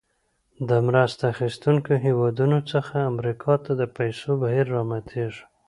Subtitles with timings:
[0.69, 5.43] د مرسته اخیستونکو هېوادونو څخه امریکا ته د پیسو بهیر راماتیږي.